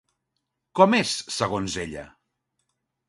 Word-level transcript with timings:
Com 0.79 0.95
és, 1.01 1.13
segons 1.37 1.77
ella? 1.85 2.07